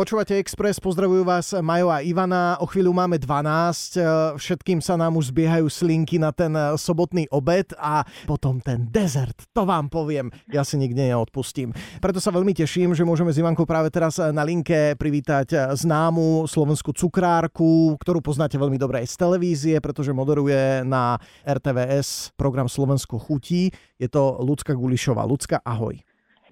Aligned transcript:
Počúvate 0.00 0.40
Express, 0.40 0.80
pozdravujú 0.80 1.28
vás 1.28 1.52
Majo 1.60 1.92
a 1.92 2.00
Ivana. 2.00 2.56
O 2.56 2.64
chvíľu 2.64 2.88
máme 2.88 3.20
12, 3.20 4.00
e, 4.00 4.32
všetkým 4.40 4.80
sa 4.80 4.96
nám 4.96 5.20
už 5.20 5.28
zbiehajú 5.28 5.68
slinky 5.68 6.16
na 6.16 6.32
ten 6.32 6.56
e, 6.56 6.72
sobotný 6.80 7.28
obed 7.28 7.76
a 7.76 8.08
potom 8.24 8.64
ten 8.64 8.88
dezert, 8.88 9.36
to 9.52 9.68
vám 9.68 9.92
poviem, 9.92 10.32
ja 10.48 10.64
si 10.64 10.80
nikde 10.80 11.04
neodpustím. 11.04 11.76
Preto 12.00 12.16
sa 12.16 12.32
veľmi 12.32 12.56
teším, 12.56 12.96
že 12.96 13.04
môžeme 13.04 13.28
s 13.28 13.44
Ivankou 13.44 13.68
práve 13.68 13.92
teraz 13.92 14.16
e, 14.16 14.32
na 14.32 14.40
linke 14.40 14.96
privítať 14.96 15.76
známu 15.76 16.48
slovenskú 16.48 16.96
cukrárku, 16.96 18.00
ktorú 18.00 18.24
poznáte 18.24 18.56
veľmi 18.56 18.80
dobre 18.80 19.04
aj 19.04 19.12
z 19.12 19.16
televízie, 19.20 19.76
pretože 19.84 20.16
moderuje 20.16 20.80
na 20.80 21.20
RTVS 21.44 22.32
program 22.40 22.72
Slovensko 22.72 23.20
chutí. 23.20 23.68
Je 24.00 24.08
to 24.08 24.40
Lucka 24.40 24.72
Gulišová. 24.72 25.28
Lucka, 25.28 25.60
ahoj. 25.60 26.00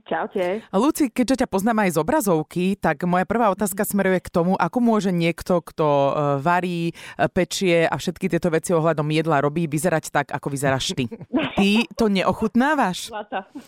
Čaute. 0.09 0.64
Luci, 0.72 1.12
keďže 1.12 1.45
ťa 1.45 1.48
poznám 1.52 1.84
aj 1.84 1.91
z 1.93 2.00
obrazovky, 2.00 2.64
tak 2.80 3.04
moja 3.04 3.29
prvá 3.29 3.52
otázka 3.52 3.84
smeruje 3.84 4.24
k 4.24 4.32
tomu, 4.32 4.56
ako 4.56 4.80
môže 4.80 5.12
niekto, 5.12 5.60
kto 5.60 5.84
e, 5.84 6.12
varí, 6.41 6.80
e, 6.88 6.92
pečie 7.28 7.84
a 7.84 7.92
všetky 7.92 8.33
tieto 8.33 8.48
veci 8.48 8.73
ohľadom 8.73 9.05
jedla 9.12 9.45
robí, 9.45 9.69
vyzerať 9.69 10.09
tak, 10.09 10.27
ako 10.33 10.48
vyzeráš 10.48 10.97
ty. 10.97 11.12
Ty 11.60 11.70
to 11.92 12.09
neochutnávaš? 12.09 13.12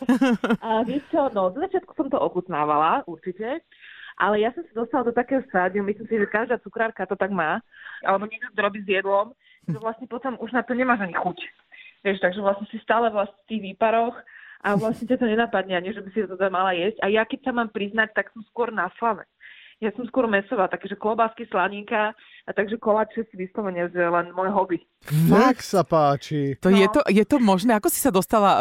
a 0.64 0.80
vieš 0.88 1.04
čo, 1.12 1.28
no, 1.36 1.52
do 1.52 1.60
začiatku 1.60 1.92
som 1.92 2.08
to 2.08 2.16
ochutnávala, 2.16 3.04
určite. 3.04 3.60
Ale 4.16 4.40
ja 4.40 4.48
som 4.56 4.64
sa 4.64 4.72
dostala 4.80 5.04
do 5.04 5.12
takého 5.12 5.44
stádiu, 5.44 5.84
myslím 5.84 6.08
si, 6.08 6.16
že 6.16 6.24
každá 6.24 6.56
cukrárka 6.64 7.04
to 7.04 7.20
tak 7.20 7.28
má, 7.28 7.60
alebo 8.00 8.24
niekto 8.24 8.48
to 8.56 8.60
robí 8.64 8.80
s 8.80 8.88
jedlom, 8.88 9.36
že 9.68 9.76
vlastne 9.76 10.08
potom 10.08 10.40
už 10.40 10.56
na 10.56 10.64
to 10.64 10.72
nemáš 10.72 11.04
ani 11.04 11.12
chuť. 11.12 11.36
Vieš, 12.00 12.24
takže 12.24 12.40
vlastne 12.40 12.64
si 12.72 12.80
stále 12.80 13.12
vlastne 13.12 13.36
v 13.44 13.48
tých 13.52 13.62
výparoch 13.72 14.16
a 14.60 14.76
vlastne 14.76 15.08
ťa 15.08 15.16
to 15.16 15.26
nenapadne, 15.26 15.72
ani 15.72 15.96
že 15.96 16.04
by 16.04 16.08
si 16.12 16.24
to 16.24 16.36
teda 16.36 16.52
mala 16.52 16.76
jesť. 16.76 17.00
A 17.00 17.08
ja 17.08 17.24
keď 17.24 17.48
sa 17.48 17.52
mám 17.56 17.72
priznať, 17.72 18.12
tak 18.12 18.28
som 18.36 18.44
skôr 18.52 18.68
na 18.68 18.92
slave. 19.00 19.24
Ja 19.80 19.88
som 19.96 20.04
skôr 20.04 20.28
mesová, 20.28 20.68
takže 20.68 20.92
klobásky, 20.92 21.48
slaninka 21.48 22.12
a 22.44 22.50
takže 22.52 22.76
koláče 22.76 23.24
si 23.32 23.34
vyslovene, 23.40 23.88
že 23.88 23.96
len 23.96 24.28
môj 24.36 24.52
hobby. 24.52 24.76
Fakt 25.24 25.64
sa 25.64 25.88
páči. 25.88 26.60
To 26.60 26.68
no. 26.68 26.76
je, 26.76 26.86
to, 26.92 27.00
je 27.08 27.24
to 27.24 27.40
možné? 27.40 27.80
Ako 27.80 27.88
si 27.88 27.96
sa 27.96 28.12
dostala, 28.12 28.60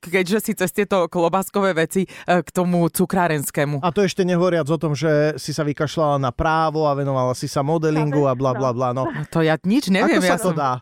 keďže 0.00 0.38
si 0.40 0.52
cez 0.56 0.72
tieto 0.72 1.12
klobáskové 1.12 1.76
veci 1.76 2.08
k 2.08 2.48
tomu 2.56 2.88
cukrárenskému? 2.88 3.84
A 3.84 3.92
to 3.92 4.00
ešte 4.00 4.24
nehovoriac 4.24 4.64
o 4.72 4.80
tom, 4.80 4.96
že 4.96 5.36
si 5.36 5.52
sa 5.52 5.60
vykašľala 5.60 6.16
na 6.16 6.32
právo 6.32 6.88
a 6.88 6.96
venovala 6.96 7.36
si 7.36 7.52
sa 7.52 7.60
modelingu 7.60 8.24
a 8.24 8.32
bla 8.32 8.56
bla 8.56 8.72
bla. 8.72 8.96
No. 8.96 9.12
To 9.36 9.44
ja 9.44 9.60
nič 9.60 9.92
neviem. 9.92 10.24
Ako 10.24 10.24
sa 10.24 10.32
ja 10.32 10.40
to 10.40 10.52
som... 10.52 10.56
dá? 10.56 10.72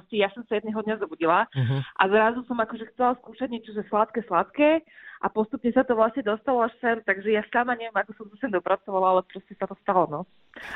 Proste 0.00 0.16
ja 0.16 0.32
som 0.32 0.40
sa 0.48 0.56
jedného 0.56 0.80
dňa 0.80 0.96
zobudila 0.96 1.44
uh-huh. 1.52 1.84
a 1.84 2.02
zrazu 2.08 2.40
som 2.48 2.56
akože 2.56 2.88
chcela 2.96 3.12
skúšať 3.20 3.52
niečo, 3.52 3.76
že 3.76 3.84
sladké, 3.92 4.24
sladké 4.24 4.80
a 5.20 5.28
postupne 5.28 5.68
sa 5.76 5.84
to 5.84 5.92
vlastne 5.92 6.24
dostalo 6.24 6.64
až 6.64 6.72
sem, 6.80 6.96
takže 7.04 7.28
ja 7.28 7.44
sama 7.52 7.76
neviem, 7.76 7.92
ako 7.92 8.16
som 8.16 8.26
sa 8.32 8.36
sem 8.40 8.50
dopracovala, 8.56 9.06
ale 9.12 9.22
proste 9.28 9.52
sa 9.52 9.68
to 9.68 9.76
stalo, 9.84 10.08
no. 10.08 10.20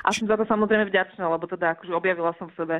A 0.04 0.12
som 0.12 0.28
za 0.28 0.36
to 0.36 0.44
samozrejme 0.44 0.86
vďačná, 0.92 1.24
lebo 1.24 1.48
teda 1.48 1.72
akože 1.74 1.96
objavila 1.96 2.36
som 2.36 2.52
v 2.52 2.56
sebe 2.60 2.76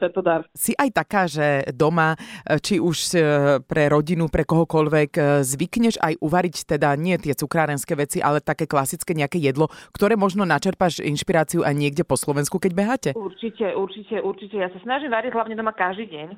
tento 0.00 0.24
dar. 0.24 0.48
Si 0.56 0.72
aj 0.72 0.90
taká, 0.90 1.28
že 1.28 1.68
doma, 1.76 2.16
či 2.64 2.80
už 2.80 2.96
e, 3.12 3.18
pre 3.62 3.92
rodinu, 3.92 4.32
pre 4.32 4.48
kohokoľvek, 4.48 5.10
e, 5.14 5.22
zvykneš 5.44 6.00
aj 6.00 6.18
uvariť 6.18 6.56
teda 6.64 6.96
nie 6.96 7.14
tie 7.20 7.36
cukrárenské 7.36 7.92
veci, 7.94 8.18
ale 8.24 8.40
také 8.40 8.64
klasické 8.64 9.12
nejaké 9.12 9.36
jedlo, 9.36 9.68
ktoré 9.92 10.16
možno 10.16 10.48
načerpáš 10.48 11.04
inšpiráciu 11.04 11.60
aj 11.62 11.76
niekde 11.76 12.02
po 12.08 12.16
Slovensku, 12.16 12.56
keď 12.56 12.72
beháte? 12.72 13.10
Určite, 13.12 13.76
určite, 13.76 14.16
určite. 14.24 14.56
Ja 14.58 14.72
sa 14.72 14.80
snažím 14.80 15.12
variť 15.12 15.36
hlavne 15.36 15.54
doma 15.54 15.76
každý 15.76 16.08
deň. 16.08 16.28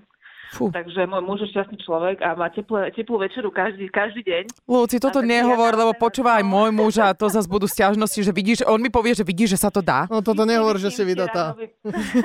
Fú. 0.55 0.71
Takže 0.71 1.11
môj 1.11 1.23
muž 1.27 1.39
je 1.43 1.51
šťastný 1.51 1.83
človek 1.83 2.23
a 2.23 2.39
má 2.39 2.47
teplé, 2.55 2.95
teplú 2.95 3.19
večeru 3.19 3.51
každý, 3.51 3.91
každý 3.91 4.23
deň. 4.23 4.43
Lúci, 4.71 5.03
toto 5.03 5.19
nehovor, 5.19 5.75
ja 5.75 5.79
lebo 5.83 5.93
počúva 5.99 6.39
aj 6.39 6.45
môj 6.47 6.71
muž 6.71 7.03
a 7.03 7.11
to 7.11 7.27
zase 7.27 7.51
budú 7.51 7.67
stiažnosti, 7.67 8.23
že 8.23 8.31
vidíš, 8.31 8.63
on 8.63 8.79
mi 8.79 8.87
povie, 8.87 9.19
že 9.19 9.27
vidíš, 9.27 9.59
že 9.59 9.67
sa 9.67 9.71
to 9.75 9.83
dá. 9.83 10.07
No 10.07 10.23
toto 10.23 10.47
nehovor, 10.47 10.79
že 10.79 10.95
si 10.95 11.03
vydatá. 11.03 11.59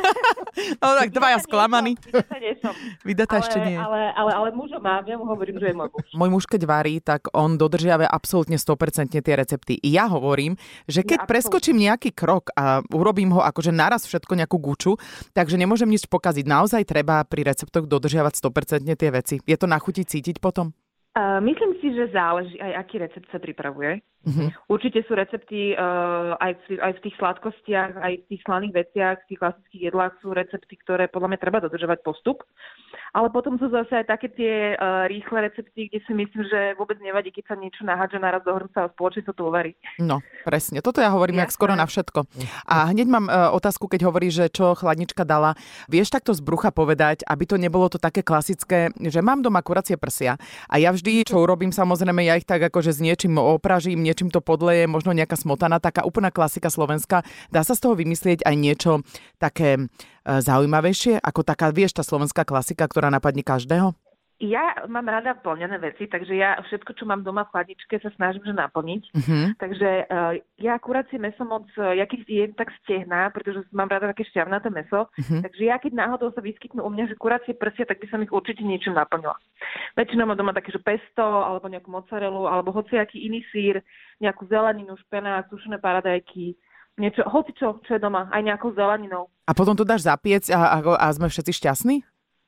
no 0.82 0.88
tak 0.94 1.10
dvaja 1.10 1.42
sklamaní. 1.42 1.98
Vydatá 3.02 3.40
ešte 3.44 3.58
nie. 3.66 3.82
Ale, 3.82 4.14
ale, 4.14 4.32
ale 4.32 4.48
mužo 4.54 4.78
mám, 4.78 5.02
ja 5.10 5.18
mu 5.18 5.26
hovorím, 5.26 5.58
že 5.58 5.74
je 5.74 5.76
môj 5.76 5.90
muž. 5.90 6.06
Môj 6.14 6.30
muž, 6.30 6.46
keď 6.46 6.62
varí, 6.70 7.02
tak 7.02 7.34
on 7.34 7.58
dodržiava 7.58 8.06
absolútne 8.06 8.62
100% 8.62 9.18
tie 9.18 9.34
recepty. 9.34 9.82
I 9.82 9.98
ja 9.98 10.06
hovorím, 10.06 10.54
že 10.86 11.02
keď 11.02 11.26
ja, 11.26 11.28
preskočím 11.28 11.82
nejaký 11.82 12.14
krok 12.14 12.54
a 12.54 12.86
urobím 12.94 13.34
ho 13.34 13.42
akože 13.42 13.74
naraz 13.74 14.06
všetko 14.06 14.38
nejakú 14.38 14.62
guču, 14.62 15.02
takže 15.34 15.58
nemôžem 15.58 15.90
nič 15.90 16.06
pokaziť. 16.06 16.46
Naozaj 16.46 16.86
treba 16.86 17.26
pri 17.26 17.50
receptoch 17.50 17.90
dodržiavať 17.90 18.19
dodržiavať 18.20 18.34
100% 18.84 19.00
tie 19.00 19.10
veci? 19.12 19.36
Je 19.48 19.56
to 19.56 19.68
na 19.68 19.80
chuti 19.80 20.04
cítiť 20.04 20.44
potom? 20.44 20.76
Uh, 21.18 21.42
myslím 21.42 21.74
si, 21.82 21.90
že 21.98 22.14
záleží 22.14 22.62
aj, 22.62 22.86
aký 22.86 22.96
recept 23.02 23.28
sa 23.34 23.42
pripravuje. 23.42 24.06
Uh-huh. 24.20 24.52
Určite 24.68 25.00
sú 25.08 25.16
recepty 25.16 25.74
uh, 25.80 26.36
aj, 26.44 26.60
v, 26.68 26.76
aj 26.84 26.92
v 27.00 27.04
tých 27.08 27.16
sladkostiach, 27.16 27.92
aj 27.98 28.14
v 28.20 28.26
tých 28.30 28.42
slaných 28.44 28.74
veciach, 28.76 29.16
v 29.24 29.28
tých 29.32 29.40
klasických 29.40 29.84
jedlách 29.90 30.14
sú 30.20 30.36
recepty, 30.36 30.76
ktoré 30.76 31.08
podľa 31.08 31.34
mňa 31.34 31.40
treba 31.40 31.64
dodržovať 31.64 32.04
postup. 32.04 32.44
Ale 33.16 33.32
potom 33.32 33.56
sú 33.58 33.72
zase 33.72 34.04
aj 34.04 34.06
také 34.12 34.28
tie 34.30 34.76
uh, 34.76 35.08
rýchle 35.08 35.50
recepty, 35.50 35.88
kde 35.88 36.00
si 36.04 36.14
myslím, 36.14 36.44
že 36.46 36.76
vôbec 36.76 37.00
nevadí, 37.00 37.32
keď 37.32 37.44
sa 37.48 37.56
niečo 37.56 37.82
nahádže 37.88 38.20
naraz 38.20 38.44
do 38.44 38.54
hrnca 38.54 38.86
a 38.86 38.92
spoločne 38.92 39.24
sa 39.24 39.34
to 39.34 39.48
uvarí. 39.50 39.74
No, 39.98 40.20
presne. 40.44 40.84
Toto 40.84 41.00
ja 41.00 41.10
hovorím, 41.10 41.42
ja, 41.42 41.48
jak 41.48 41.56
skoro 41.56 41.74
na 41.74 41.88
všetko. 41.88 42.28
A 42.68 42.92
hneď 42.92 43.08
mám 43.08 43.32
uh, 43.32 43.56
otázku, 43.56 43.88
keď 43.88 44.04
hovorí, 44.04 44.30
že 44.30 44.52
čo 44.52 44.76
chladnička 44.76 45.24
dala. 45.24 45.56
Vieš 45.88 46.12
takto 46.12 46.36
z 46.36 46.44
brucha 46.44 46.76
povedať, 46.76 47.24
aby 47.24 47.48
to 47.48 47.56
nebolo 47.56 47.88
to 47.88 47.98
také 47.98 48.22
klasické, 48.22 48.92
že 49.00 49.24
mám 49.24 49.40
doma 49.42 49.64
kuracie 49.64 49.96
prsia 49.96 50.36
a 50.68 50.76
ja 50.76 50.92
vždy, 51.00 51.32
čo 51.32 51.40
urobím, 51.40 51.72
samozrejme, 51.72 52.28
ja 52.28 52.36
ich 52.36 52.44
tak 52.44 52.60
akože 52.60 52.92
s 52.92 53.00
niečím 53.00 53.40
opražím, 53.40 54.04
niečím 54.04 54.28
to 54.28 54.44
podleje, 54.44 54.84
možno 54.92 55.16
nejaká 55.16 55.40
smotana, 55.40 55.80
taká 55.80 56.04
úplná 56.04 56.28
klasika 56.28 56.68
slovenská. 56.68 57.24
Dá 57.48 57.64
sa 57.64 57.74
z 57.74 57.88
toho 57.88 57.96
vymyslieť 57.96 58.44
aj 58.44 58.56
niečo 58.60 58.92
také 59.40 59.80
e, 59.80 59.82
zaujímavejšie, 60.28 61.24
ako 61.24 61.48
taká, 61.48 61.72
vieš, 61.72 61.96
tá 61.96 62.04
slovenská 62.04 62.44
klasika, 62.44 62.84
ktorá 62.84 63.08
napadne 63.08 63.48
každého? 63.48 63.96
Ja 64.40 64.88
mám 64.88 65.04
rada 65.04 65.36
plnené 65.36 65.76
veci, 65.84 66.08
takže 66.08 66.32
ja 66.32 66.56
všetko, 66.64 66.96
čo 66.96 67.04
mám 67.04 67.28
doma 67.28 67.44
v 67.44 67.52
chladničke, 67.52 68.00
sa 68.00 68.08
snažím 68.16 68.48
že 68.48 68.56
naplniť. 68.56 69.04
Uh-huh. 69.12 69.52
Takže 69.60 69.90
uh, 70.08 70.34
ja 70.56 70.80
si 71.12 71.20
meso 71.20 71.44
moc, 71.44 71.68
ja 71.76 72.08
keď 72.08 72.20
jem, 72.24 72.52
tak 72.56 72.72
stehná, 72.80 73.36
pretože 73.36 73.68
mám 73.76 73.92
rada 73.92 74.16
také 74.16 74.24
šťavnaté 74.32 74.72
meso. 74.72 75.12
Uh-huh. 75.12 75.44
Takže 75.44 75.64
ja 75.68 75.76
keď 75.76 75.92
náhodou 75.92 76.32
sa 76.32 76.40
vyskytnú 76.40 76.88
u 76.88 76.90
mňa, 76.90 77.12
že 77.12 77.20
kuracie 77.20 77.52
prsia, 77.52 77.84
tak 77.84 78.00
by 78.00 78.08
som 78.08 78.24
ich 78.24 78.32
určite 78.32 78.64
niečím 78.64 78.96
naplnila. 78.96 79.36
Väčšinou 80.00 80.32
mám 80.32 80.40
doma 80.40 80.56
také, 80.56 80.72
že 80.72 80.80
pesto, 80.80 81.20
alebo 81.20 81.68
nejakú 81.68 81.92
mozzarellu, 81.92 82.48
alebo 82.48 82.72
hociaký 82.72 83.20
iný 83.20 83.44
sír, 83.52 83.84
nejakú 84.24 84.48
zeleninu, 84.48 84.96
špenát, 85.04 85.52
sušené 85.52 85.84
paradajky, 85.84 86.56
niečo, 86.96 87.24
hoci 87.28 87.56
čo, 87.56 87.80
čo 87.84 87.96
je 87.96 88.04
doma, 88.04 88.28
aj 88.32 88.44
nejakou 88.44 88.76
zeleninou. 88.76 89.32
A 89.48 89.56
potom 89.56 89.76
to 89.76 89.88
dáš 89.88 90.08
zapiec 90.08 90.48
a, 90.52 90.78
a, 90.78 90.78
a 90.96 91.06
sme 91.16 91.32
všetci 91.32 91.52
šťastní? 91.56 91.96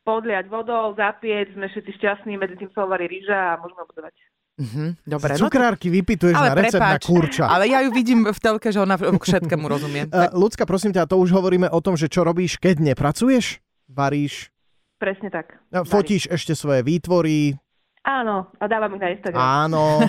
Podliať 0.01 0.45
vodou, 0.49 0.93
zapiec, 0.97 1.53
sme 1.53 1.69
všetci 1.69 1.91
šťastní, 1.97 2.33
medzi 2.37 2.57
tým 2.57 2.69
sa 2.73 2.85
uvarí 2.85 3.05
rýža 3.05 3.55
a 3.55 3.59
môžeme 3.61 3.81
obdovať. 3.85 4.15
Mm-hmm, 4.61 4.89
dobre. 5.07 5.31
Z 5.33 5.41
cukrárky 5.41 5.87
no 5.89 5.91
to... 5.91 5.95
vypituješ 5.97 6.37
ale 6.37 6.47
na 6.47 6.53
recept 6.53 6.81
prepáč, 6.81 7.01
na 7.01 7.09
kurča. 7.09 7.45
Ale 7.49 7.63
ja 7.65 7.79
ju 7.81 7.89
vidím 7.89 8.19
v 8.29 8.39
telke, 8.41 8.69
že 8.69 8.79
ona 8.83 8.95
k 8.99 9.17
všetkému 9.17 9.65
rozumie. 9.65 10.03
Uh, 10.11 10.27
Ľudská, 10.35 10.67
prosím 10.67 10.91
ťa, 10.91 11.07
to 11.07 11.15
už 11.15 11.31
hovoríme 11.31 11.71
o 11.71 11.79
tom, 11.79 11.95
že 11.95 12.11
čo 12.11 12.27
robíš, 12.27 12.59
keď 12.59 12.83
nepracuješ? 12.83 13.63
Varíš? 13.87 14.51
Presne 14.99 15.31
tak. 15.31 15.55
Uh, 15.71 15.87
fotíš 15.87 16.27
ešte 16.27 16.51
svoje 16.51 16.83
výtvory, 16.83 17.55
Áno, 18.01 18.49
a 18.57 18.65
dávam 18.65 18.97
ich 18.97 19.01
na 19.05 19.13
Instagram. 19.13 19.37
Áno. 19.37 20.01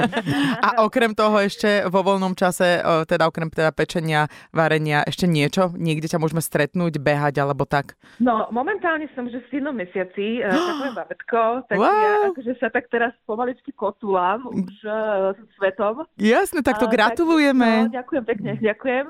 a 0.66 0.84
okrem 0.84 1.16
toho 1.16 1.40
ešte 1.40 1.88
vo 1.88 2.04
voľnom 2.04 2.36
čase, 2.36 2.84
teda 3.08 3.32
okrem 3.32 3.48
teda 3.48 3.72
pečenia, 3.72 4.28
varenia, 4.52 5.00
ešte 5.08 5.24
niečo? 5.24 5.72
Niekde 5.72 6.12
ťa 6.12 6.20
môžeme 6.20 6.44
stretnúť, 6.44 7.00
behať 7.00 7.40
alebo 7.40 7.64
tak? 7.64 7.96
No, 8.20 8.44
momentálne 8.52 9.08
som 9.16 9.24
že 9.24 9.40
v 9.48 9.56
7 9.56 9.72
mesiaci, 9.72 10.26
uh, 10.44 10.52
takové 10.52 10.90
babetko, 10.92 11.42
tak 11.64 11.78
wow. 11.80 11.88
ja 11.88 12.12
akože 12.28 12.52
sa 12.60 12.68
tak 12.68 12.92
teraz 12.92 13.16
pomaličky 13.24 13.72
kotulám 13.72 14.44
už 14.44 14.76
uh, 14.84 15.32
svetom. 15.56 16.04
Jasne, 16.20 16.60
tak 16.60 16.76
to 16.76 16.84
uh, 16.84 16.92
gratulujeme. 16.92 17.88
Tak, 17.88 17.88
no, 17.88 17.96
ďakujem 18.04 18.24
pekne, 18.28 18.50
ďakujem. 18.60 19.06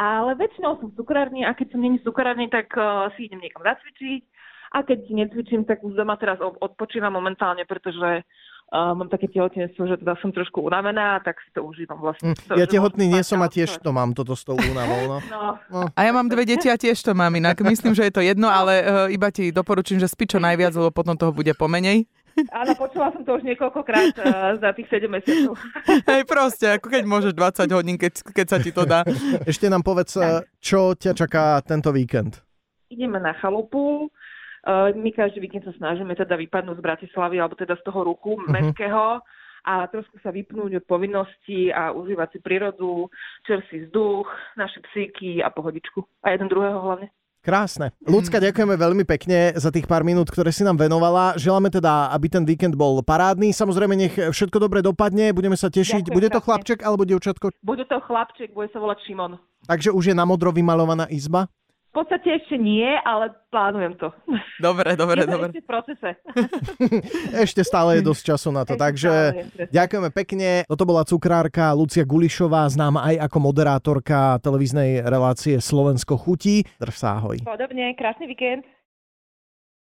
Ale 0.00 0.36
väčšinou 0.36 0.80
som 0.80 0.88
v 0.92 0.96
cukrárni 0.96 1.44
a 1.44 1.52
keď 1.52 1.76
som 1.76 1.80
není 1.84 2.00
v 2.00 2.08
cukrárni, 2.08 2.48
tak 2.48 2.72
uh, 2.72 3.12
si 3.20 3.28
idem 3.28 3.44
niekam 3.44 3.60
zacvičiť 3.60 4.35
a 4.72 4.82
keď 4.82 5.10
necvičím, 5.10 5.62
tak 5.68 5.84
už 5.84 5.94
doma 5.94 6.18
teraz 6.18 6.38
odpočívam 6.42 7.14
momentálne, 7.14 7.62
pretože 7.68 8.22
uh, 8.22 8.92
mám 8.94 9.06
také 9.06 9.30
tehotenstvo, 9.30 9.86
že 9.86 9.96
teda 10.02 10.18
som 10.18 10.34
trošku 10.34 10.62
unavená, 10.62 11.22
tak 11.22 11.38
si 11.42 11.50
to 11.54 11.62
užívam 11.62 12.02
vlastne. 12.02 12.34
Mm, 12.34 12.58
ja 12.58 12.66
tehotný 12.66 13.04
nie 13.06 13.22
som 13.22 13.38
a 13.42 13.48
tiež 13.50 13.78
to 13.78 13.90
mám, 13.94 14.10
toto 14.16 14.34
s 14.34 14.42
tou 14.42 14.58
únavou. 14.58 15.02
No. 15.06 15.18
No. 15.36 15.58
No. 15.68 15.80
A 15.92 16.00
ja 16.06 16.12
mám 16.16 16.30
dve 16.30 16.48
deti 16.48 16.70
a 16.70 16.80
tiež 16.80 16.96
to 17.02 17.12
mám 17.12 17.34
inak. 17.34 17.60
Myslím, 17.60 17.92
že 17.92 18.08
je 18.08 18.14
to 18.14 18.22
jedno, 18.24 18.48
ale 18.48 18.72
uh, 18.82 18.86
iba 19.12 19.28
ti 19.28 19.52
doporučím, 19.52 20.00
že 20.00 20.08
spí 20.08 20.24
čo 20.24 20.40
najviac, 20.40 20.72
lebo 20.72 20.90
potom 20.94 21.18
toho 21.18 21.34
bude 21.34 21.52
pomenej. 21.52 22.08
Áno, 22.52 22.76
počula 22.76 23.08
som 23.16 23.24
to 23.24 23.40
už 23.40 23.42
niekoľkokrát 23.48 24.12
uh, 24.20 24.60
za 24.60 24.70
tých 24.76 24.88
7 24.92 25.08
mesiacov. 25.08 25.56
Hej, 26.10 26.22
proste, 26.28 26.66
ako 26.76 26.86
keď 26.92 27.02
môžeš 27.08 27.32
20 27.32 27.76
hodín, 27.76 27.96
keď, 27.96 28.12
keď 28.28 28.46
sa 28.46 28.58
ti 28.60 28.70
to 28.76 28.84
dá. 28.84 29.08
Ešte 29.48 29.72
nám 29.72 29.80
povedz, 29.80 30.20
tak. 30.20 30.44
čo 30.60 30.92
ťa 30.92 31.16
čaká 31.16 31.64
tento 31.64 31.88
víkend? 31.96 32.44
Ideme 32.92 33.18
na 33.18 33.32
chalupu, 33.40 34.12
my 34.94 35.10
každý 35.14 35.38
víkend 35.38 35.62
sa 35.62 35.74
snažíme 35.78 36.12
teda 36.18 36.34
vypadnúť 36.34 36.76
z 36.78 36.84
Bratislavy 36.84 37.38
alebo 37.38 37.54
teda 37.54 37.78
z 37.78 37.82
toho 37.86 38.02
ruchu 38.02 38.34
uh-huh. 38.34 38.50
mestského 38.50 39.22
a 39.66 39.86
trošku 39.90 40.22
sa 40.22 40.30
vypnúť 40.30 40.78
od 40.78 40.84
povinností 40.86 41.74
a 41.74 41.90
užívať 41.90 42.28
si 42.34 42.38
prírodu, 42.38 43.10
čerstvý 43.46 43.90
vzduch, 43.90 44.30
naše 44.54 44.78
psíky 44.90 45.42
a 45.42 45.50
pohodičku. 45.50 46.06
A 46.22 46.30
jeden 46.30 46.46
druhého 46.46 46.78
hlavne. 46.78 47.10
Krásne. 47.42 47.94
Ľudská, 48.02 48.42
ďakujeme 48.42 48.74
veľmi 48.74 49.06
pekne 49.06 49.54
za 49.54 49.70
tých 49.70 49.86
pár 49.86 50.02
minút, 50.02 50.34
ktoré 50.34 50.50
si 50.50 50.66
nám 50.66 50.82
venovala. 50.82 51.38
Želáme 51.38 51.70
teda, 51.70 52.10
aby 52.10 52.26
ten 52.26 52.42
víkend 52.42 52.74
bol 52.74 53.06
parádny. 53.06 53.54
Samozrejme, 53.54 53.94
nech 53.94 54.14
všetko 54.18 54.58
dobre 54.58 54.82
dopadne, 54.82 55.30
budeme 55.30 55.54
sa 55.54 55.70
tešiť. 55.70 56.10
Ďakujem 56.10 56.16
bude 56.18 56.26
to 56.26 56.42
krásne. 56.42 56.46
chlapček 56.46 56.78
alebo 56.82 57.02
dievčatko? 57.06 57.54
Bude 57.62 57.86
to 57.86 58.02
chlapček, 58.02 58.50
bude 58.50 58.66
sa 58.74 58.82
volať 58.82 58.98
Šimon. 59.06 59.38
Takže 59.70 59.94
už 59.94 60.10
je 60.10 60.14
na 60.18 60.26
modro 60.26 60.50
vymalovaná 60.50 61.06
izba? 61.06 61.46
V 61.96 62.04
podstate 62.04 62.28
ešte 62.28 62.60
nie, 62.60 62.84
ale 63.08 63.32
plánujem 63.48 63.96
to. 63.96 64.12
Dobre, 64.60 65.00
dobre, 65.00 65.24
je 65.24 65.28
to 65.28 65.32
dobre. 65.32 65.48
ešte 65.48 65.62
v 65.64 65.68
procese. 65.68 66.10
Ešte 67.48 67.64
stále 67.64 67.96
je 67.96 68.02
dosť 68.04 68.36
času 68.36 68.52
na 68.52 68.68
to, 68.68 68.76
Ešte 68.76 68.84
takže 68.84 69.12
stále 69.32 69.72
ďakujeme 69.72 70.10
pekne. 70.12 70.48
Toto 70.68 70.84
bola 70.84 71.08
cukrárka 71.08 71.72
Lucia 71.72 72.04
Gulišová, 72.04 72.68
známa 72.68 73.00
aj 73.08 73.32
ako 73.32 73.36
moderátorka 73.40 74.36
televíznej 74.44 75.08
relácie 75.08 75.56
Slovensko 75.56 76.20
chutí. 76.20 76.68
Drž 76.76 76.96
sa, 77.00 77.16
ahoj. 77.16 77.40
Podobne, 77.48 77.96
krásny 77.96 78.28
víkend. 78.28 78.75